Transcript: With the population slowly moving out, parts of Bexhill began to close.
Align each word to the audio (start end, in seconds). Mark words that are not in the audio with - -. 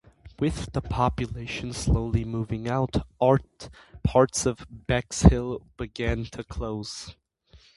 With 0.39 0.71
the 0.73 0.81
population 0.81 1.73
slowly 1.73 2.25
moving 2.25 2.67
out, 2.67 3.05
parts 4.01 4.47
of 4.47 4.65
Bexhill 4.67 5.61
began 5.77 6.25
to 6.31 6.43
close. 6.43 7.15